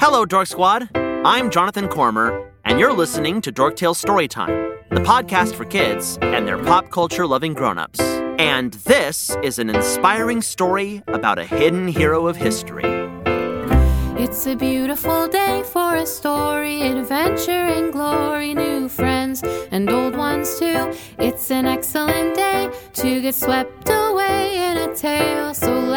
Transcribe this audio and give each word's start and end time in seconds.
Hello, 0.00 0.24
Dork 0.24 0.46
Squad. 0.46 0.88
I'm 0.94 1.50
Jonathan 1.50 1.88
Cormer, 1.88 2.52
and 2.64 2.78
you're 2.78 2.92
listening 2.92 3.40
to 3.40 3.50
Dorktale 3.50 3.96
Storytime, 3.96 4.88
the 4.90 5.00
podcast 5.00 5.56
for 5.56 5.64
kids 5.64 6.20
and 6.22 6.46
their 6.46 6.56
pop 6.56 6.90
culture 6.90 7.26
loving 7.26 7.52
grown-ups. 7.52 7.98
And 8.38 8.74
this 8.74 9.36
is 9.42 9.58
an 9.58 9.68
inspiring 9.68 10.40
story 10.40 11.02
about 11.08 11.40
a 11.40 11.44
hidden 11.44 11.88
hero 11.88 12.28
of 12.28 12.36
history. 12.36 12.84
It's 14.22 14.46
a 14.46 14.54
beautiful 14.54 15.26
day 15.26 15.64
for 15.64 15.96
a 15.96 16.06
story, 16.06 16.80
adventure 16.82 17.50
and 17.50 17.92
glory, 17.92 18.54
new 18.54 18.88
friends 18.88 19.42
and 19.72 19.90
old 19.90 20.14
ones 20.16 20.60
too. 20.60 20.92
It's 21.18 21.50
an 21.50 21.66
excellent 21.66 22.36
day 22.36 22.70
to 22.94 23.20
get 23.20 23.34
swept 23.34 23.88
away 23.88 24.70
in 24.70 24.76
a 24.76 24.94
tale, 24.94 25.54
so 25.54 25.87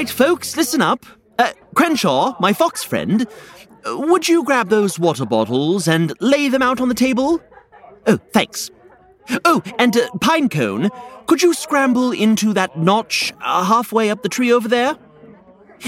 right, 0.00 0.08
folks, 0.08 0.56
listen 0.56 0.80
up. 0.80 1.04
Uh, 1.38 1.52
Crenshaw, 1.74 2.34
my 2.40 2.54
fox 2.54 2.82
friend, 2.82 3.26
would 3.84 4.26
you 4.26 4.42
grab 4.44 4.70
those 4.70 4.98
water 4.98 5.26
bottles 5.26 5.86
and 5.86 6.14
lay 6.22 6.48
them 6.48 6.62
out 6.62 6.80
on 6.80 6.88
the 6.88 6.94
table? 6.94 7.38
Oh, 8.06 8.18
thanks. 8.32 8.70
Oh, 9.44 9.60
and 9.78 9.94
uh, 9.94 10.08
Pinecone, 10.12 10.88
could 11.26 11.42
you 11.42 11.52
scramble 11.52 12.12
into 12.12 12.54
that 12.54 12.78
notch 12.78 13.34
uh, 13.42 13.62
halfway 13.62 14.08
up 14.08 14.22
the 14.22 14.30
tree 14.30 14.50
over 14.50 14.68
there? 14.68 14.96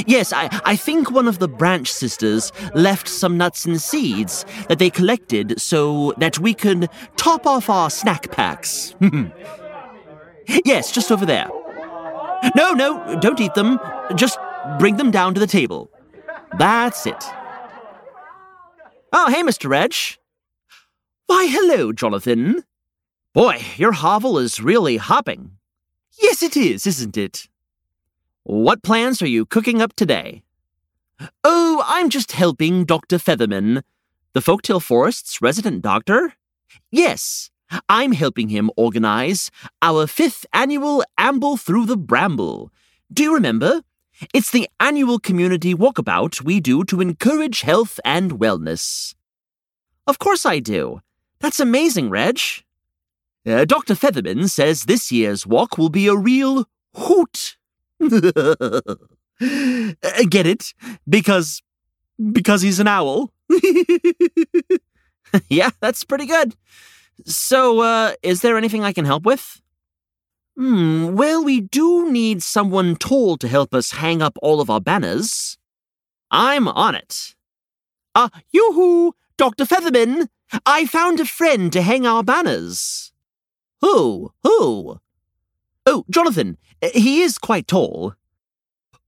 Yes, 0.07 0.31
I, 0.31 0.61
I 0.67 0.77
think 0.77 1.11
one 1.11 1.27
of 1.27 1.39
the 1.39 1.49
branch 1.49 1.91
sisters 1.91 2.53
left 2.75 3.09
some 3.09 3.39
nuts 3.39 3.65
and 3.65 3.81
seeds 3.81 4.45
that 4.69 4.79
they 4.79 4.91
collected 4.91 5.59
so 5.59 6.13
that 6.19 6.39
we 6.39 6.53
can 6.53 6.87
top 7.17 7.47
off 7.47 7.71
our 7.71 7.89
snack 7.89 8.31
packs. 8.31 8.95
yes, 10.67 10.93
just 10.93 11.11
over 11.11 11.25
there. 11.25 11.49
No, 12.57 12.73
no, 12.73 13.19
don't 13.21 13.41
eat 13.41 13.55
them. 13.55 13.79
Just 14.15 14.39
bring 14.79 14.97
them 14.97 15.11
down 15.11 15.35
to 15.35 15.41
the 15.41 15.47
table. 15.47 15.91
That's 16.59 17.07
it. 17.07 17.23
Oh, 19.13 19.31
hey, 19.31 19.43
Mr. 19.43 19.69
Reg. 19.69 19.95
Why, 21.27 21.47
hello, 21.47 21.93
Jonathan. 21.93 22.65
Boy, 23.33 23.61
your 23.77 23.93
hovel 23.93 24.39
is 24.39 24.61
really 24.61 24.97
hopping. 24.97 25.53
Yes, 26.21 26.43
it 26.43 26.57
is, 26.57 26.87
isn't 26.87 27.17
it? 27.17 27.49
What 28.43 28.83
plans 28.83 29.23
are 29.23 29.29
you 29.29 29.47
cooking 29.47 29.81
up 29.81 29.95
today? 29.95 30.43
Oh, 31.45 31.83
I'm 31.87 32.11
just 32.11 32.33
helping 32.33 32.85
Dr. 32.85 33.19
Featherman, 33.19 33.83
the 34.33 34.41
Folktale 34.41 34.83
Forest's 34.83 35.41
resident 35.41 35.83
doctor. 35.83 36.35
Yes, 36.91 37.51
I'm 37.89 38.13
helping 38.13 38.49
him 38.49 38.71
organize 38.77 39.51
our 39.81 40.07
fifth 40.07 40.47
annual 40.53 41.05
Amble 41.19 41.57
Through 41.57 41.87
the 41.87 41.97
Bramble. 41.97 42.71
Do 43.13 43.23
you 43.23 43.35
remember? 43.35 43.83
It's 44.33 44.51
the 44.51 44.69
annual 44.79 45.19
community 45.19 45.75
walkabout 45.75 46.43
we 46.43 46.61
do 46.61 46.85
to 46.85 47.01
encourage 47.01 47.63
health 47.63 47.99
and 48.05 48.33
wellness. 48.33 49.15
Of 50.07 50.19
course 50.19 50.47
I 50.47 50.59
do. 50.59 51.01
That's 51.41 51.61
amazing, 51.61 52.11
Reg. 52.11 52.39
Uh, 53.45 53.65
Dr. 53.65 53.95
Featherman 53.95 54.49
says 54.49 54.85
this 54.85 55.11
year's 55.11 55.47
walk 55.47 55.77
will 55.77 55.89
be 55.89 56.07
a 56.07 56.17
real 56.17 56.67
hoot. 56.95 57.57
Get 58.01 58.13
it? 60.47 60.75
Because 61.09 61.63
because 62.33 62.63
he's 62.63 62.79
an 62.79 62.87
owl. 62.87 63.33
yeah, 65.49 65.71
that's 65.81 66.05
pretty 66.05 66.27
good. 66.27 66.55
So, 67.25 67.81
uh, 67.81 68.13
is 68.23 68.41
there 68.41 68.57
anything 68.57 68.85
I 68.85 68.93
can 68.93 69.05
help 69.05 69.25
with? 69.25 69.61
Hmm, 70.57 71.15
well, 71.15 71.43
we 71.43 71.61
do 71.61 72.11
need 72.11 72.43
someone 72.43 72.97
tall 72.97 73.37
to 73.39 73.49
help 73.49 73.75
us 73.75 73.93
hang 73.93 74.21
up 74.21 74.39
all 74.43 74.61
of 74.61 74.69
our 74.69 74.81
banners. 74.81 75.57
I'm 76.31 76.69
on 76.69 76.95
it. 76.95 77.35
Ah, 78.15 78.27
uh, 78.27 78.41
yoo-hoo! 78.51 79.15
Dr. 79.39 79.65
Featherman! 79.65 80.29
I 80.67 80.85
found 80.85 81.21
a 81.21 81.25
friend 81.25 81.73
to 81.73 81.81
hang 81.81 82.07
our 82.07 82.23
banners. 82.23 83.13
Who? 83.81 84.33
Who? 84.43 85.01
Oh, 85.87 86.05
Jonathan. 86.11 86.59
He 86.95 87.23
is 87.23 87.39
quite 87.39 87.67
tall. 87.67 88.15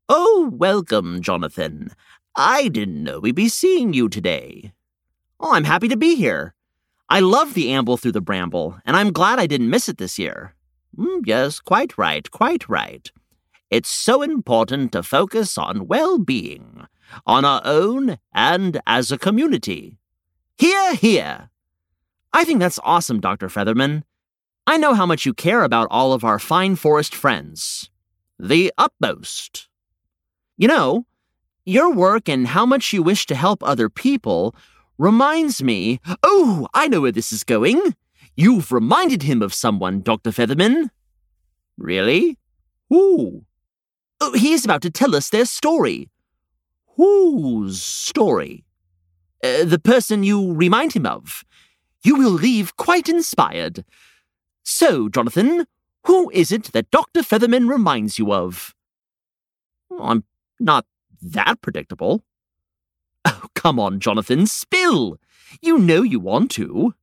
Oh, 0.08 0.50
welcome, 0.52 1.20
Jonathan. 1.20 1.90
I 2.36 2.68
didn't 2.68 3.04
know 3.04 3.20
we'd 3.20 3.34
be 3.34 3.48
seeing 3.48 3.92
you 3.92 4.08
today. 4.08 4.72
Oh, 5.38 5.52
I'm 5.52 5.64
happy 5.64 5.88
to 5.88 5.96
be 5.96 6.14
here. 6.14 6.53
I 7.08 7.20
love 7.20 7.54
the 7.54 7.70
amble 7.70 7.96
through 7.96 8.12
the 8.12 8.20
bramble, 8.20 8.78
and 8.84 8.96
I'm 8.96 9.12
glad 9.12 9.38
I 9.38 9.46
didn't 9.46 9.70
miss 9.70 9.88
it 9.88 9.98
this 9.98 10.18
year. 10.18 10.54
Mm, 10.96 11.22
yes, 11.26 11.60
quite 11.60 11.98
right, 11.98 12.30
quite 12.30 12.68
right. 12.68 13.10
It's 13.70 13.90
so 13.90 14.22
important 14.22 14.92
to 14.92 15.02
focus 15.02 15.58
on 15.58 15.86
well 15.86 16.18
being, 16.18 16.86
on 17.26 17.44
our 17.44 17.60
own 17.64 18.18
and 18.32 18.80
as 18.86 19.12
a 19.12 19.18
community. 19.18 19.98
Hear, 20.56 20.94
hear. 20.94 21.50
I 22.32 22.44
think 22.44 22.60
that's 22.60 22.80
awesome, 22.84 23.20
Dr. 23.20 23.48
Featherman. 23.48 24.02
I 24.66 24.78
know 24.78 24.94
how 24.94 25.06
much 25.06 25.26
you 25.26 25.34
care 25.34 25.62
about 25.62 25.88
all 25.90 26.12
of 26.12 26.24
our 26.24 26.38
fine 26.38 26.76
forest 26.76 27.14
friends. 27.14 27.90
The 28.38 28.72
utmost. 28.78 29.68
You 30.56 30.68
know, 30.68 31.06
your 31.66 31.92
work 31.92 32.28
and 32.28 32.46
how 32.46 32.64
much 32.64 32.92
you 32.92 33.02
wish 33.02 33.26
to 33.26 33.34
help 33.34 33.62
other 33.62 33.88
people 33.88 34.54
reminds 34.98 35.62
me. 35.62 36.00
Oh, 36.22 36.68
I 36.74 36.88
know 36.88 37.02
where 37.02 37.12
this 37.12 37.32
is 37.32 37.44
going. 37.44 37.94
You've 38.36 38.72
reminded 38.72 39.22
him 39.22 39.42
of 39.42 39.54
someone, 39.54 40.00
Dr. 40.00 40.30
Featherman. 40.30 40.90
Really? 41.76 42.38
Who? 42.88 43.44
Oh, 44.20 44.32
he 44.32 44.52
is 44.52 44.64
about 44.64 44.82
to 44.82 44.90
tell 44.90 45.14
us 45.14 45.30
their 45.30 45.44
story. 45.44 46.10
Whose 46.96 47.82
story? 47.82 48.64
Uh, 49.42 49.64
the 49.64 49.78
person 49.78 50.22
you 50.22 50.52
remind 50.54 50.92
him 50.92 51.06
of. 51.06 51.44
You 52.02 52.16
will 52.16 52.30
leave 52.30 52.76
quite 52.76 53.08
inspired. 53.08 53.84
So, 54.62 55.08
Jonathan, 55.08 55.66
who 56.06 56.30
is 56.30 56.52
it 56.52 56.64
that 56.72 56.90
Dr. 56.90 57.20
Featherman 57.20 57.68
reminds 57.68 58.18
you 58.18 58.32
of? 58.32 58.74
I'm 59.98 60.24
not 60.60 60.86
that 61.22 61.60
predictable. 61.60 62.24
Oh, 63.26 63.46
come 63.54 63.80
on, 63.80 64.00
Jonathan, 64.00 64.46
spill! 64.46 65.18
You 65.62 65.78
know 65.78 66.02
you 66.02 66.20
want 66.20 66.50
to. 66.52 66.94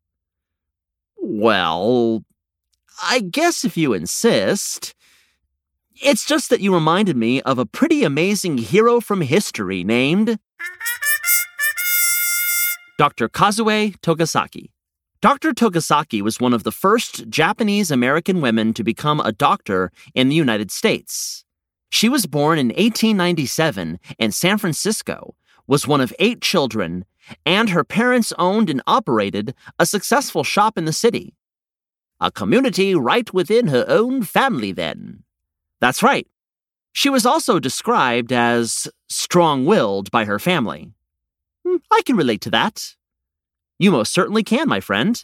Well, 1.17 2.23
I 3.01 3.19
guess 3.19 3.63
if 3.63 3.77
you 3.77 3.93
insist. 3.93 4.93
It's 6.03 6.25
just 6.25 6.49
that 6.49 6.61
you 6.61 6.73
reminded 6.73 7.15
me 7.15 7.41
of 7.41 7.59
a 7.59 7.65
pretty 7.65 8.03
amazing 8.03 8.57
hero 8.57 8.99
from 8.99 9.21
history 9.21 9.83
named. 9.83 10.39
Dr. 12.97 13.29
Kazue 13.29 13.95
Togasaki. 14.01 14.71
Dr. 15.21 15.53
Togasaki 15.53 16.23
was 16.23 16.39
one 16.39 16.53
of 16.53 16.63
the 16.63 16.71
first 16.71 17.29
Japanese 17.29 17.91
American 17.91 18.41
women 18.41 18.73
to 18.73 18.83
become 18.83 19.19
a 19.19 19.31
doctor 19.31 19.91
in 20.15 20.29
the 20.29 20.35
United 20.35 20.71
States. 20.71 21.45
She 21.89 22.09
was 22.09 22.25
born 22.25 22.57
in 22.57 22.67
1897 22.69 23.99
in 24.17 24.31
San 24.31 24.57
Francisco, 24.57 25.35
was 25.71 25.87
one 25.87 26.01
of 26.01 26.13
eight 26.19 26.41
children, 26.41 27.05
and 27.45 27.69
her 27.69 27.85
parents 27.85 28.33
owned 28.37 28.69
and 28.69 28.81
operated 28.85 29.55
a 29.79 29.85
successful 29.85 30.43
shop 30.43 30.77
in 30.77 30.83
the 30.83 30.91
city. 30.91 31.33
A 32.19 32.29
community 32.29 32.93
right 32.93 33.33
within 33.33 33.67
her 33.67 33.85
own 33.87 34.23
family, 34.23 34.73
then. 34.73 35.23
That's 35.79 36.03
right. 36.03 36.27
She 36.91 37.09
was 37.09 37.25
also 37.25 37.57
described 37.57 38.33
as 38.33 38.89
strong 39.07 39.63
willed 39.63 40.11
by 40.11 40.25
her 40.25 40.39
family. 40.39 40.91
Hmm, 41.65 41.77
I 41.89 42.01
can 42.05 42.17
relate 42.17 42.41
to 42.41 42.51
that. 42.51 42.97
You 43.79 43.91
most 43.91 44.11
certainly 44.11 44.43
can, 44.43 44.67
my 44.67 44.81
friend. 44.81 45.23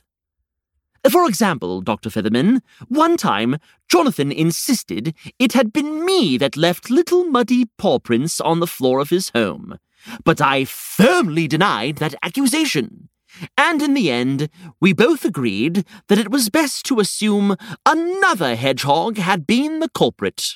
For 1.12 1.28
example, 1.28 1.82
Dr. 1.82 2.10
Featherman, 2.10 2.62
one 2.88 3.18
time 3.18 3.58
Jonathan 3.90 4.32
insisted 4.32 5.14
it 5.40 5.52
had 5.52 5.74
been 5.74 6.06
me 6.06 6.38
that 6.38 6.56
left 6.56 6.90
little 6.90 7.26
muddy 7.26 7.66
paw 7.78 8.00
prints 8.00 8.40
on 8.40 8.62
the 8.62 8.74
floor 8.78 9.02
of 9.02 9.10
his 9.10 9.32
home. 9.32 9.78
But 10.24 10.42
I 10.42 10.66
firmly 10.66 11.48
denied 11.48 11.98
that 11.98 12.16
accusation. 12.24 13.10
And 13.58 13.82
in 13.82 13.94
the 13.94 14.10
end, 14.10 14.50
we 14.80 14.94
both 14.94 15.26
agreed 15.26 15.86
that 16.08 16.18
it 16.18 16.32
was 16.32 16.50
best 16.50 16.86
to 16.88 17.00
assume 17.00 17.56
another 17.86 18.56
hedgehog 18.56 19.18
had 19.18 19.46
been 19.46 19.80
the 19.80 19.90
culprit. 19.90 20.54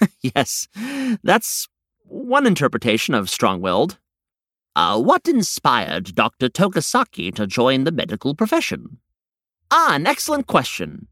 yes, 0.20 0.68
that's 1.22 1.68
one 2.04 2.46
interpretation 2.46 3.14
of 3.14 3.30
strong 3.30 3.60
willed. 3.60 3.98
Uh, 4.74 5.00
what 5.00 5.26
inspired 5.26 6.14
Dr. 6.14 6.48
Togasaki 6.48 7.32
to 7.32 7.46
join 7.46 7.84
the 7.84 7.92
medical 7.92 8.34
profession? 8.34 8.98
Ah, 9.70 9.94
an 9.94 10.06
excellent 10.06 10.46
question. 10.46 11.08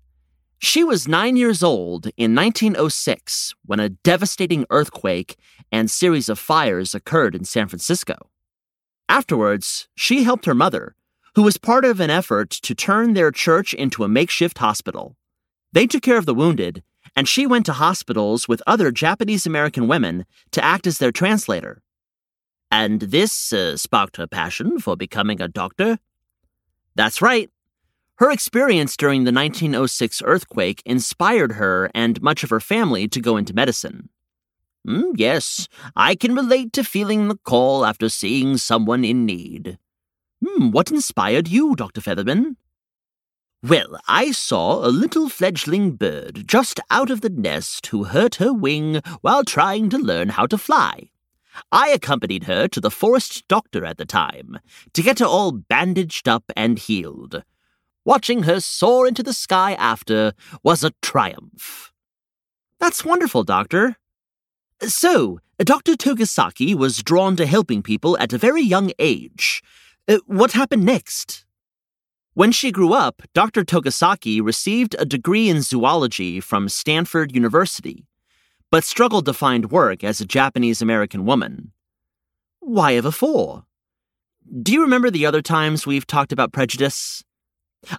She 0.65 0.83
was 0.83 1.07
nine 1.07 1.37
years 1.37 1.63
old 1.63 2.07
in 2.17 2.35
1906 2.35 3.55
when 3.67 3.81
a 3.81 3.91
devastating 3.91 4.65
earthquake 4.71 5.37
and 5.71 5.91
series 5.91 6.31
of 6.31 6.39
fires 6.39 6.95
occurred 6.95 7.35
in 7.35 7.45
San 7.45 7.69
Francisco. 7.69 8.31
Afterwards, 9.07 9.89
she 9.95 10.23
helped 10.23 10.47
her 10.47 10.55
mother, 10.55 10.97
who 11.35 11.43
was 11.43 11.59
part 11.59 11.85
of 11.85 12.01
an 12.01 12.09
effort 12.09 12.49
to 12.49 12.75
turn 12.75 13.13
their 13.13 13.31
church 13.31 13.75
into 13.75 14.05
a 14.05 14.09
makeshift 14.09 14.57
hospital. 14.57 15.17
They 15.73 15.87
took 15.87 16.03
care 16.03 16.17
of 16.17 16.25
the 16.25 16.35
wounded, 16.35 16.83
and 17.15 17.29
she 17.29 17.47
went 17.47 17.67
to 17.67 17.75
hospitals 17.75 18.49
with 18.49 18.63
other 18.67 18.91
Japanese 18.91 19.45
American 19.45 19.87
women 19.87 20.25
to 20.53 20.65
act 20.65 20.87
as 20.87 20.97
their 20.97 21.13
translator. 21.13 21.83
And 22.71 23.01
this 23.03 23.53
uh, 23.53 23.77
sparked 23.77 24.17
her 24.17 24.27
passion 24.27 24.79
for 24.79 24.97
becoming 24.97 25.43
a 25.43 25.47
doctor? 25.47 25.99
That's 26.95 27.21
right. 27.21 27.51
Her 28.19 28.31
experience 28.31 28.97
during 28.97 29.25
the 29.25 29.33
1906 29.33 30.23
earthquake 30.25 30.83
inspired 30.87 31.53
her 31.53 31.91
and 31.95 32.23
much 32.23 32.45
of 32.45 32.51
her 32.51 32.61
family 32.61 33.09
to 33.09 33.21
go 33.21 33.37
into 33.37 33.55
medicine. 33.55 34.09
Mm, 34.87 35.15
yes, 35.17 35.67
I 35.97 36.15
can 36.15 36.35
relate 36.35 36.73
to 36.75 36.85
feeling 36.85 37.29
the 37.29 37.39
call 37.39 37.85
after 37.85 38.09
seeing 38.09 38.57
someone 38.59 39.05
in 39.05 39.27
need. 39.27 39.79
Mm, 40.45 40.73
what 40.73 40.91
inspired 40.91 41.49
you, 41.49 41.75
Dr. 41.75 42.01
Featherman? 42.01 42.57
Well, 43.63 43.99
I 44.07 44.31
saw 44.31 44.87
a 44.87 44.93
little 44.93 45.31
fledgling 45.31 45.93
bird 45.93 46.47
just 46.47 46.81
out 46.91 47.11
of 47.11 47.23
the 47.23 47.31
nest 47.31 47.87
who 47.87 48.05
hurt 48.05 48.35
her 48.35 48.53
wing 48.53 49.01
while 49.23 49.43
trying 49.43 49.89
to 49.89 49.99
learn 49.99 50.29
how 50.29 50.47
to 50.47 50.59
fly. 50.59 51.09
I 51.73 51.89
accompanied 51.89 52.45
her 52.45 52.69
to 52.69 52.81
the 52.81 52.91
forest 52.91 53.49
doctor 53.49 53.87
at 53.87 53.97
the 53.97 54.05
time 54.05 54.59
to 54.93 55.03
get 55.03 55.21
her 55.21 55.25
all 55.25 55.51
bandaged 55.51 56.29
up 56.29 56.45
and 56.55 56.79
healed. 56.79 57.43
Watching 58.05 58.43
her 58.43 58.61
soar 58.61 59.07
into 59.07 59.23
the 59.23 59.33
sky 59.33 59.73
after 59.75 60.35
was 60.63 60.85
a 60.85 60.93
triumph. 61.01 61.93
That's 62.79 63.05
wonderful, 63.05 63.45
Doctor. 63.45 63.97
So, 64.83 65.41
Dr. 65.59 65.97
Togasaki 65.97 66.75
was 66.75 67.03
drawn 67.03 67.37
to 67.37 67.47
helping 67.47 67.83
people 67.83 68.19
at 68.19 68.33
a 68.33 68.39
very 68.39 68.63
young 68.63 68.91
age. 68.99 69.63
Uh, 70.07 70.19
what 70.27 70.53
happened 70.53 70.85
next? 70.85 71.47
When 72.35 72.53
she 72.53 72.73
grew 72.73 72.93
up, 72.93 73.23
Dr. 73.33 73.65
Togasaki 73.65 74.41
received 74.41 74.97
a 74.99 75.07
degree 75.07 75.49
in 75.49 75.63
zoology 75.63 76.41
from 76.41 76.69
Stanford 76.69 77.35
University, 77.35 78.07
but 78.71 78.85
struggled 78.85 79.25
to 79.27 79.33
find 79.33 79.71
work 79.71 80.03
as 80.03 80.21
a 80.21 80.27
Japanese 80.27 80.83
American 80.83 81.25
woman. 81.25 81.73
Why 82.59 82.91
a 82.93 83.11
four? 83.13 83.65
Do 84.63 84.73
you 84.73 84.83
remember 84.83 85.11
the 85.11 85.27
other 85.27 85.43
times 85.43 85.87
we've 85.87 86.07
talked 86.07 86.33
about 86.33 86.53
prejudice? 86.53 87.23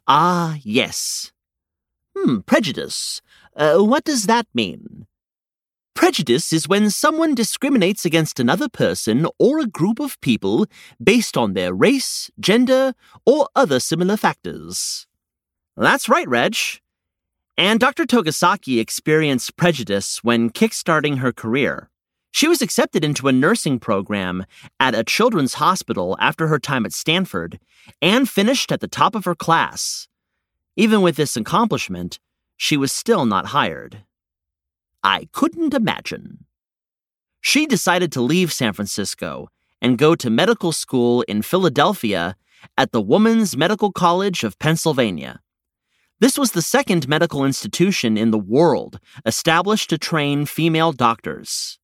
Ah, 0.08 0.58
yes. 0.64 1.32
Hmm, 2.16 2.40
prejudice. 2.40 3.22
Uh, 3.56 3.80
what 3.80 4.04
does 4.04 4.26
that 4.26 4.48
mean? 4.54 5.06
Prejudice 5.96 6.52
is 6.52 6.68
when 6.68 6.90
someone 6.90 7.36
discriminates 7.36 8.06
against 8.06 8.40
another 8.40 8.68
person 8.68 9.26
or 9.40 9.60
a 9.60 9.66
group 9.66 10.00
of 10.00 10.20
people 10.20 10.68
based 11.02 11.38
on 11.38 11.54
their 11.54 11.74
race, 11.74 12.30
gender, 12.38 12.94
or 13.26 13.48
other 13.56 13.80
similar 13.80 14.18
factors. 14.18 15.08
That's 15.78 16.10
right, 16.10 16.28
Reg. 16.28 16.56
And 17.58 17.80
Dr. 17.80 18.06
Togasaki 18.06 18.80
experienced 18.80 19.56
prejudice 19.56 20.22
when 20.22 20.50
kickstarting 20.50 21.20
her 21.20 21.32
career. 21.32 21.90
She 22.36 22.50
was 22.50 22.62
accepted 22.62 23.06
into 23.06 23.30
a 23.30 23.32
nursing 23.32 23.80
program 23.80 24.46
at 24.78 24.94
a 24.94 25.06
children's 25.06 25.54
hospital 25.54 26.18
after 26.20 26.48
her 26.48 26.60
time 26.60 26.86
at 26.86 26.92
Stanford 26.92 27.62
and 28.02 28.28
finished 28.28 28.74
at 28.74 28.82
the 28.82 28.90
top 28.90 29.16
of 29.16 29.24
her 29.24 29.36
class. 29.36 30.10
Even 30.76 31.02
with 31.02 31.16
this 31.16 31.38
accomplishment, 31.38 32.20
she 32.58 32.76
was 32.76 32.92
still 32.92 33.26
not 33.26 33.46
hired. 33.46 34.04
I 35.02 35.30
couldn't 35.32 35.74
imagine. 35.74 36.44
She 37.40 37.66
decided 37.66 38.12
to 38.12 38.22
leave 38.22 38.52
San 38.52 38.74
Francisco 38.74 39.48
and 39.82 39.98
go 39.98 40.14
to 40.14 40.30
medical 40.30 40.74
school 40.74 41.22
in 41.30 41.42
Philadelphia 41.42 42.36
at 42.78 42.92
the 42.92 43.02
Woman's 43.02 43.56
Medical 43.56 43.94
College 43.94 44.44
of 44.44 44.60
Pennsylvania. 44.60 45.40
This 46.20 46.38
was 46.38 46.52
the 46.52 46.62
second 46.62 47.08
medical 47.08 47.46
institution 47.46 48.18
in 48.18 48.32
the 48.32 48.38
world 48.38 49.00
established 49.26 49.90
to 49.92 49.98
train 49.98 50.46
female 50.46 50.92
doctors. 50.92 51.80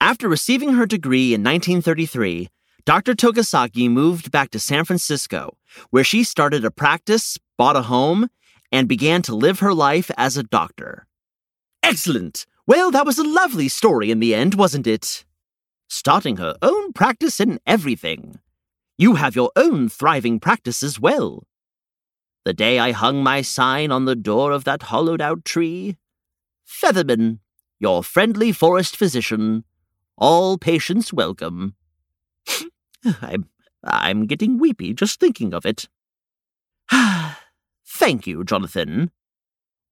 After 0.00 0.28
receiving 0.28 0.74
her 0.74 0.86
degree 0.86 1.34
in 1.34 1.42
1933, 1.42 2.48
Dr. 2.84 3.14
Togasaki 3.14 3.88
moved 3.88 4.30
back 4.30 4.50
to 4.50 4.60
San 4.60 4.84
Francisco, 4.84 5.56
where 5.90 6.04
she 6.04 6.22
started 6.22 6.64
a 6.64 6.70
practice, 6.70 7.36
bought 7.56 7.76
a 7.76 7.82
home, 7.82 8.28
and 8.70 8.88
began 8.88 9.22
to 9.22 9.34
live 9.34 9.58
her 9.58 9.74
life 9.74 10.10
as 10.16 10.36
a 10.36 10.44
doctor. 10.44 11.06
Excellent! 11.82 12.46
Well, 12.66 12.90
that 12.90 13.06
was 13.06 13.18
a 13.18 13.24
lovely 13.24 13.68
story 13.68 14.10
in 14.10 14.20
the 14.20 14.34
end, 14.34 14.54
wasn't 14.54 14.86
it? 14.86 15.24
Starting 15.88 16.36
her 16.36 16.54
own 16.62 16.92
practice 16.92 17.40
and 17.40 17.58
everything. 17.66 18.38
You 18.98 19.16
have 19.16 19.34
your 19.34 19.50
own 19.56 19.88
thriving 19.88 20.38
practice 20.38 20.82
as 20.82 21.00
well. 21.00 21.44
The 22.44 22.52
day 22.52 22.78
I 22.78 22.92
hung 22.92 23.22
my 23.22 23.42
sign 23.42 23.90
on 23.90 24.04
the 24.04 24.16
door 24.16 24.52
of 24.52 24.64
that 24.64 24.84
hollowed 24.84 25.20
out 25.20 25.44
tree, 25.44 25.96
Featherman, 26.66 27.40
your 27.80 28.04
friendly 28.04 28.52
forest 28.52 28.96
physician, 28.96 29.64
all 30.18 30.58
patients 30.58 31.12
welcome. 31.12 31.74
I'm, 33.22 33.48
I'm 33.84 34.26
getting 34.26 34.58
weepy 34.58 34.92
just 34.92 35.20
thinking 35.20 35.54
of 35.54 35.64
it. 35.64 35.88
Thank 37.86 38.26
you, 38.26 38.44
Jonathan. 38.44 39.10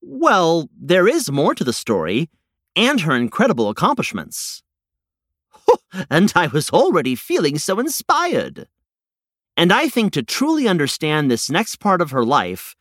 Well, 0.03 0.69
there 0.79 1.09
is 1.09 1.31
more 1.31 1.55
to 1.55 1.65
the 1.65 1.73
story, 1.73 2.29
and 2.75 3.01
her 3.01 3.15
incredible 3.17 3.69
accomplishments. 3.71 4.63
and 6.11 6.33
I 6.37 6.49
was 6.49 6.71
already 6.71 7.15
feeling 7.15 7.59
so 7.59 7.79
inspired. 7.79 8.69
And 9.57 9.73
I 9.73 9.89
think 9.89 10.13
to 10.13 10.23
truly 10.23 10.69
understand 10.69 11.31
this 11.31 11.51
next 11.51 11.77
part 11.77 12.01
of 12.01 12.11
her 12.11 12.25
life, 12.25 12.77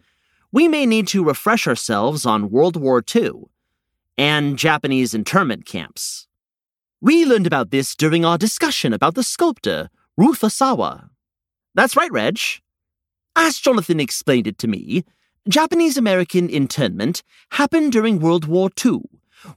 we 0.51 0.67
may 0.67 0.85
need 0.85 1.07
to 1.09 1.23
refresh 1.23 1.67
ourselves 1.67 2.25
on 2.25 2.49
World 2.49 2.75
War 2.75 3.03
II 3.15 3.43
and 4.17 4.57
Japanese 4.57 5.13
internment 5.13 5.65
camps. 5.65 6.27
We 7.01 7.25
learned 7.25 7.47
about 7.47 7.71
this 7.71 7.95
during 7.95 8.25
our 8.25 8.37
discussion 8.37 8.93
about 8.93 9.15
the 9.15 9.23
sculptor, 9.23 9.89
Ruth 10.17 10.41
Asawa. 10.41 11.09
That's 11.73 11.95
right, 11.95 12.11
Reg. 12.11 12.39
As 13.35 13.59
Jonathan 13.59 13.99
explained 13.99 14.47
it 14.47 14.57
to 14.59 14.67
me, 14.67 15.03
Japanese 15.47 15.97
American 15.97 16.49
internment 16.49 17.21
happened 17.51 17.91
during 17.91 18.19
World 18.19 18.45
War 18.45 18.69
II, 18.83 19.01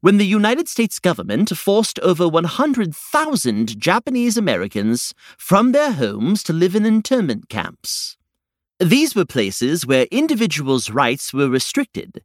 when 0.00 0.18
the 0.18 0.26
United 0.26 0.68
States 0.68 0.98
government 0.98 1.56
forced 1.56 1.98
over 2.00 2.28
100,000 2.28 3.80
Japanese 3.80 4.36
Americans 4.36 5.14
from 5.38 5.72
their 5.72 5.92
homes 5.92 6.42
to 6.42 6.52
live 6.52 6.74
in 6.74 6.84
internment 6.84 7.48
camps. 7.48 8.16
These 8.80 9.14
were 9.14 9.24
places 9.24 9.86
where 9.86 10.06
individuals' 10.10 10.90
rights 10.90 11.32
were 11.32 11.48
restricted, 11.48 12.22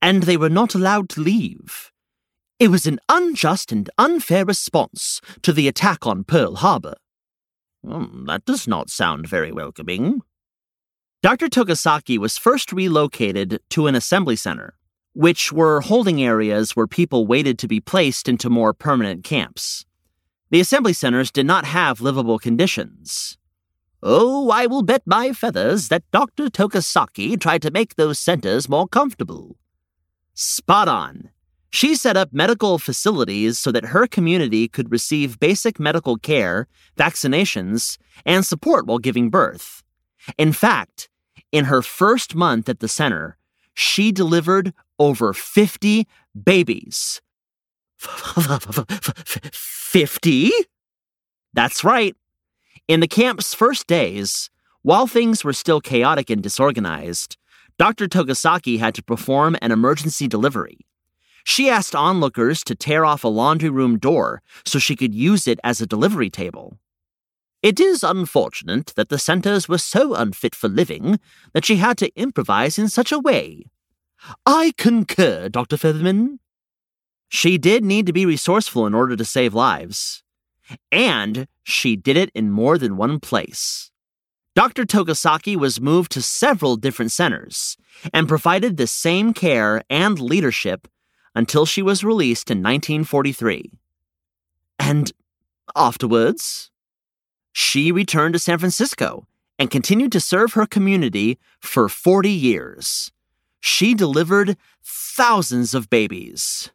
and 0.00 0.22
they 0.22 0.36
were 0.36 0.48
not 0.48 0.74
allowed 0.74 1.08
to 1.10 1.20
leave. 1.20 1.91
It 2.62 2.70
was 2.70 2.86
an 2.86 3.00
unjust 3.08 3.72
and 3.72 3.90
unfair 3.98 4.44
response 4.44 5.20
to 5.42 5.52
the 5.52 5.66
attack 5.66 6.06
on 6.06 6.22
Pearl 6.22 6.54
Harbor. 6.54 6.94
Hmm, 7.84 8.26
that 8.26 8.44
does 8.44 8.68
not 8.68 8.88
sound 8.88 9.26
very 9.26 9.50
welcoming. 9.50 10.22
Dr. 11.24 11.48
Togasaki 11.48 12.18
was 12.18 12.38
first 12.38 12.72
relocated 12.72 13.58
to 13.70 13.88
an 13.88 13.96
assembly 13.96 14.36
center, 14.36 14.74
which 15.12 15.52
were 15.52 15.80
holding 15.80 16.22
areas 16.22 16.76
where 16.76 16.86
people 16.86 17.26
waited 17.26 17.58
to 17.58 17.66
be 17.66 17.80
placed 17.80 18.28
into 18.28 18.48
more 18.48 18.72
permanent 18.72 19.24
camps. 19.24 19.84
The 20.50 20.60
assembly 20.60 20.92
centers 20.92 21.32
did 21.32 21.46
not 21.46 21.64
have 21.64 22.00
livable 22.00 22.38
conditions. 22.38 23.38
Oh, 24.04 24.52
I 24.52 24.66
will 24.66 24.84
bet 24.84 25.02
my 25.04 25.32
feathers 25.32 25.88
that 25.88 26.08
Dr. 26.12 26.48
Togasaki 26.48 27.36
tried 27.36 27.62
to 27.62 27.72
make 27.72 27.96
those 27.96 28.20
centers 28.20 28.68
more 28.68 28.86
comfortable. 28.86 29.56
Spot 30.34 30.86
on. 30.86 31.31
She 31.72 31.94
set 31.94 32.18
up 32.18 32.34
medical 32.34 32.78
facilities 32.78 33.58
so 33.58 33.72
that 33.72 33.86
her 33.86 34.06
community 34.06 34.68
could 34.68 34.92
receive 34.92 35.40
basic 35.40 35.80
medical 35.80 36.18
care, 36.18 36.68
vaccinations, 36.98 37.96
and 38.26 38.44
support 38.44 38.86
while 38.86 38.98
giving 38.98 39.30
birth. 39.30 39.82
In 40.36 40.52
fact, 40.52 41.08
in 41.50 41.64
her 41.64 41.80
first 41.80 42.34
month 42.34 42.68
at 42.68 42.80
the 42.80 42.88
center, 42.88 43.38
she 43.72 44.12
delivered 44.12 44.74
over 44.98 45.32
50 45.32 46.06
babies. 46.44 47.22
50? 47.98 50.50
That's 51.54 51.84
right. 51.84 52.14
In 52.86 53.00
the 53.00 53.08
camp's 53.08 53.54
first 53.54 53.86
days, 53.86 54.50
while 54.82 55.06
things 55.06 55.42
were 55.42 55.54
still 55.54 55.80
chaotic 55.80 56.28
and 56.28 56.42
disorganized, 56.42 57.38
Dr. 57.78 58.08
Togasaki 58.08 58.78
had 58.78 58.94
to 58.94 59.02
perform 59.02 59.56
an 59.62 59.72
emergency 59.72 60.28
delivery. 60.28 60.76
She 61.44 61.68
asked 61.68 61.94
onlookers 61.94 62.62
to 62.64 62.74
tear 62.74 63.04
off 63.04 63.24
a 63.24 63.28
laundry 63.28 63.70
room 63.70 63.98
door 63.98 64.42
so 64.64 64.78
she 64.78 64.96
could 64.96 65.14
use 65.14 65.46
it 65.46 65.58
as 65.64 65.80
a 65.80 65.86
delivery 65.86 66.30
table. 66.30 66.78
It 67.62 67.78
is 67.78 68.02
unfortunate 68.02 68.92
that 68.96 69.08
the 69.08 69.18
centers 69.18 69.68
were 69.68 69.78
so 69.78 70.14
unfit 70.14 70.54
for 70.54 70.68
living 70.68 71.20
that 71.52 71.64
she 71.64 71.76
had 71.76 71.96
to 71.98 72.14
improvise 72.16 72.78
in 72.78 72.88
such 72.88 73.12
a 73.12 73.18
way. 73.18 73.66
I 74.44 74.72
concur, 74.76 75.48
Dr. 75.48 75.76
Featherman. 75.76 76.38
She 77.28 77.58
did 77.58 77.84
need 77.84 78.06
to 78.06 78.12
be 78.12 78.26
resourceful 78.26 78.86
in 78.86 78.94
order 78.94 79.16
to 79.16 79.24
save 79.24 79.54
lives. 79.54 80.22
And 80.90 81.46
she 81.62 81.96
did 81.96 82.16
it 82.16 82.30
in 82.34 82.50
more 82.50 82.78
than 82.78 82.96
one 82.96 83.20
place. 83.20 83.90
Dr. 84.54 84.84
Togasaki 84.84 85.56
was 85.56 85.80
moved 85.80 86.12
to 86.12 86.20
several 86.20 86.76
different 86.76 87.10
centers 87.10 87.76
and 88.12 88.28
provided 88.28 88.76
the 88.76 88.86
same 88.86 89.32
care 89.32 89.82
and 89.88 90.20
leadership 90.20 90.88
until 91.34 91.66
she 91.66 91.82
was 91.82 92.04
released 92.04 92.50
in 92.50 92.58
1943. 92.58 93.70
And 94.78 95.12
afterwards, 95.74 96.70
she 97.52 97.92
returned 97.92 98.34
to 98.34 98.38
San 98.38 98.58
Francisco 98.58 99.26
and 99.58 99.70
continued 99.70 100.12
to 100.12 100.20
serve 100.20 100.54
her 100.54 100.66
community 100.66 101.38
for 101.60 101.88
40 101.88 102.30
years. 102.30 103.12
She 103.60 103.94
delivered 103.94 104.56
thousands 104.82 105.74
of 105.74 105.88
babies. 105.88 106.70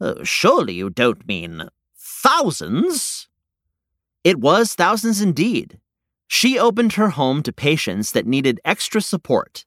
Oh, 0.00 0.22
surely 0.24 0.74
you 0.74 0.90
don't 0.90 1.26
mean 1.26 1.68
thousands? 1.96 3.28
It 4.24 4.38
was 4.38 4.74
thousands 4.74 5.20
indeed. 5.20 5.78
She 6.26 6.58
opened 6.58 6.92
her 6.92 7.10
home 7.10 7.42
to 7.44 7.52
patients 7.52 8.12
that 8.12 8.26
needed 8.26 8.60
extra 8.64 9.00
support, 9.00 9.64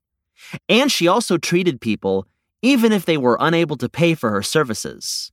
and 0.69 0.91
she 0.91 1.07
also 1.07 1.37
treated 1.37 1.81
people 1.81 2.27
even 2.61 2.91
if 2.91 3.05
they 3.05 3.17
were 3.17 3.37
unable 3.39 3.77
to 3.77 3.89
pay 3.89 4.13
for 4.13 4.31
her 4.31 4.41
services. 4.41 5.31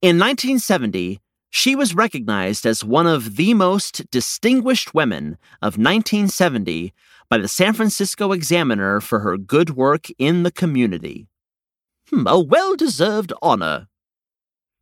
In 0.00 0.18
1970, 0.18 1.20
she 1.50 1.76
was 1.76 1.94
recognized 1.94 2.64
as 2.64 2.82
one 2.82 3.06
of 3.06 3.36
the 3.36 3.52
most 3.54 4.10
distinguished 4.10 4.94
women 4.94 5.36
of 5.60 5.76
1970 5.76 6.94
by 7.28 7.38
the 7.38 7.48
San 7.48 7.72
Francisco 7.72 8.32
Examiner 8.32 9.00
for 9.00 9.20
her 9.20 9.36
good 9.36 9.70
work 9.70 10.08
in 10.18 10.44
the 10.44 10.50
community. 10.50 11.28
Hmm, 12.10 12.26
a 12.26 12.38
well 12.40 12.74
deserved 12.74 13.32
honor. 13.42 13.88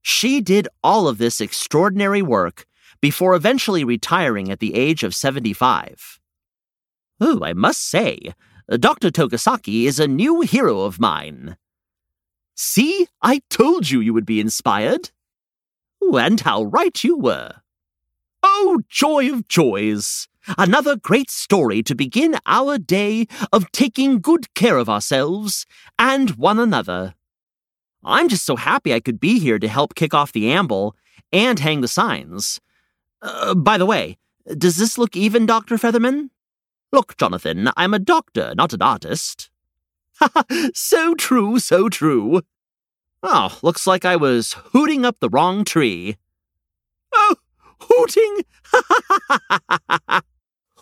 She 0.03 0.41
did 0.41 0.69
all 0.83 1.09
of 1.09 1.19
this 1.19 1.41
extraordinary 1.41 2.23
work 2.23 2.67
before 3.01 3.35
eventually 3.35 3.85
retiring 3.85 4.51
at 4.51 4.61
the 4.61 4.75
age 4.75 5.03
of 5.03 5.15
75. 5.15 6.21
Oh, 7.21 7.43
I 7.43 7.53
must 7.53 7.89
say, 7.89 8.33
Dr. 8.69 9.11
Togasaki 9.11 9.87
is 9.87 9.99
a 9.99 10.09
new 10.09 10.41
hero 10.43 10.81
of 10.81 11.01
mine. 11.01 11.57
See, 12.63 13.07
I 13.23 13.41
told 13.49 13.89
you 13.89 14.01
you 14.01 14.13
would 14.13 14.27
be 14.27 14.39
inspired. 14.39 15.13
And 16.03 16.39
how 16.39 16.65
right 16.65 17.03
you 17.03 17.17
were. 17.17 17.55
Oh, 18.43 18.83
joy 18.87 19.33
of 19.33 19.49
joys! 19.49 20.29
Another 20.59 20.95
great 20.95 21.31
story 21.31 21.83
to 21.83 21.95
begin 21.95 22.37
our 22.45 22.77
day 22.77 23.29
of 23.51 23.73
taking 23.73 24.21
good 24.21 24.53
care 24.53 24.77
of 24.77 24.91
ourselves 24.91 25.65
and 25.99 26.33
one 26.33 26.59
another. 26.59 27.15
I'm 28.05 28.29
just 28.29 28.45
so 28.45 28.57
happy 28.57 28.93
I 28.93 29.01
could 29.01 29.21
be 29.21 29.39
here 29.39 29.59
to 29.59 29.67
help 29.67 29.95
kick 29.95 30.13
off 30.13 30.33
the 30.33 30.53
amble 30.53 30.95
and 31.33 31.59
hang 31.59 31.81
the 31.81 31.89
signs. 31.89 32.61
Uh, 33.23 33.55
by 33.55 33.79
the 33.79 33.87
way, 33.87 34.19
does 34.59 34.77
this 34.77 34.99
look 34.99 35.17
even, 35.17 35.47
Dr. 35.47 35.77
Featherman? 35.77 36.29
Look, 36.93 37.17
Jonathan, 37.17 37.71
I'm 37.79 37.95
a 37.95 37.99
doctor, 37.99 38.53
not 38.55 38.75
an 38.75 38.83
artist. 38.83 39.49
so 40.75 41.15
true, 41.15 41.59
so 41.59 41.89
true. 41.89 42.43
Oh, 43.23 43.59
looks 43.63 43.87
like 43.87 44.05
I 44.05 44.17
was 44.17 44.55
hooting 44.73 45.05
up 45.05 45.17
the 45.21 45.29
wrong 45.29 45.65
tree. 45.65 46.17
Oh, 47.13 47.37
hooting? 47.81 48.45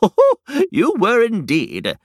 Ho 0.01 0.21
you 0.71 0.95
were 0.99 1.23
indeed. 1.23 1.97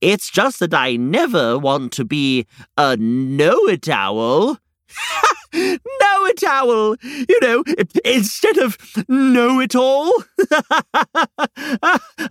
It's 0.00 0.30
just 0.30 0.60
that 0.60 0.74
I 0.74 0.96
never 0.96 1.58
want 1.58 1.92
to 1.92 2.04
be 2.04 2.46
a 2.76 2.96
know 2.96 3.66
it 3.68 3.88
owl. 3.88 4.58
know 5.52 6.26
it 6.26 6.42
owl, 6.44 6.96
you 7.02 7.38
know, 7.42 7.64
instead 8.04 8.58
of 8.58 8.76
know 9.08 9.60
it 9.60 9.74
all. 9.74 10.12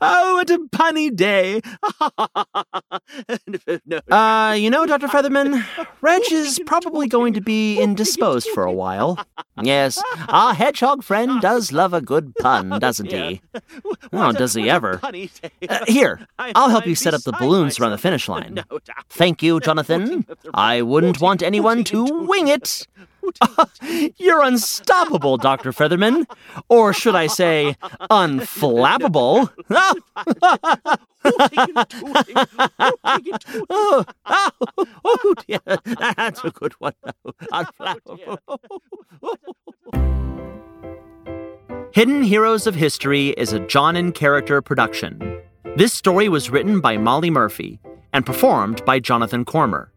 oh, 0.02 0.36
what 0.36 0.50
a 0.50 0.60
punny 0.72 1.16
day. 1.16 1.62
uh, 4.12 4.56
you 4.58 4.70
know, 4.70 4.86
Dr. 4.86 5.08
Featherman, 5.08 5.66
Reg 6.02 6.22
is 6.32 6.60
probably 6.66 7.08
going 7.08 7.34
to 7.34 7.42
be 7.42 7.80
indisposed 7.80 8.48
for 8.50 8.64
a 8.64 8.72
while. 8.72 9.18
Yes, 9.62 10.02
our 10.28 10.54
hedgehog 10.54 11.04
friend 11.04 11.42
does 11.42 11.72
love 11.72 11.94
a 11.94 12.02
good 12.02 12.34
pun, 12.36 12.70
doesn't 12.80 13.12
he? 13.12 13.42
Oh, 14.14 14.32
does 14.32 14.54
he 14.54 14.70
ever? 14.70 15.00
Uh, 15.04 15.12
here, 15.88 16.26
I'll 16.38 16.70
help 16.70 16.88
you 16.88 16.96
set 16.96 17.14
up 17.14 17.24
the 17.24 17.34
balloons 17.34 17.80
around 17.80 17.92
the 17.92 17.98
finish 17.98 18.30
line. 18.30 18.64
Thank 19.10 19.44
you, 19.44 19.60
Jonathan. 19.60 20.26
I 20.54 20.82
wouldn't 20.82 21.20
want 21.20 21.44
anyone 21.44 21.84
to 21.86 22.26
wing 22.26 22.48
it. 22.48 22.88
You're 24.18 24.44
unstoppable, 24.44 25.38
Dr. 25.38 25.72
Featherman. 25.72 26.26
Or 26.70 26.94
should 26.94 27.16
I 27.16 27.28
say, 27.28 27.76
unflappable? 28.10 29.50
oh, 33.70 34.06
oh, 35.06 35.34
yeah, 35.48 35.60
that's 36.16 36.44
a 36.44 36.52
good 36.52 36.74
one. 36.74 36.94
Unflappable. 37.52 38.38
Hidden 41.92 42.24
Heroes 42.24 42.68
of 42.68 42.76
History 42.76 43.30
is 43.30 43.52
a 43.52 43.60
John 43.62 43.96
in 43.96 44.12
Character 44.12 44.62
production. 44.62 45.42
This 45.76 45.92
story 45.92 46.30
was 46.30 46.50
written 46.50 46.80
by 46.80 46.98
Molly 46.98 47.30
Murphy 47.30 47.80
and 48.14 48.26
performed 48.26 48.84
by 48.86 49.00
Jonathan 49.00 49.44
Cormer. 49.44 49.92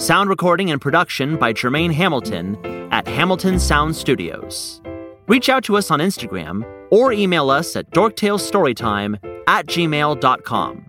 Sound 0.00 0.28
recording 0.30 0.70
and 0.70 0.80
production 0.80 1.36
by 1.36 1.52
Jermaine 1.52 1.92
Hamilton 1.92 2.56
at 2.90 3.06
Hamilton 3.06 3.58
Sound 3.58 3.94
Studios. 3.94 4.80
Reach 5.28 5.50
out 5.50 5.62
to 5.64 5.76
us 5.76 5.90
on 5.90 6.00
Instagram 6.00 6.64
or 6.90 7.12
email 7.12 7.50
us 7.50 7.76
at 7.76 7.90
dorktalestorytime 7.90 9.18
at 9.46 9.66
gmail.com. 9.66 10.86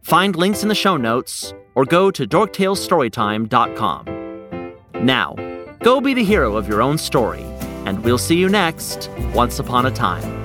Find 0.00 0.36
links 0.36 0.62
in 0.62 0.70
the 0.70 0.74
show 0.74 0.96
notes 0.96 1.52
or 1.74 1.84
go 1.84 2.10
to 2.10 2.26
dorktalestorytime.com. 2.26 5.04
Now, 5.04 5.34
go 5.80 6.00
be 6.00 6.14
the 6.14 6.24
hero 6.24 6.56
of 6.56 6.66
your 6.66 6.80
own 6.80 6.96
story, 6.96 7.42
and 7.84 8.02
we'll 8.02 8.16
see 8.16 8.38
you 8.38 8.48
next 8.48 9.10
Once 9.34 9.58
Upon 9.58 9.84
a 9.84 9.90
Time. 9.90 10.43